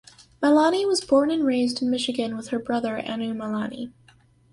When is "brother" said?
2.57-2.97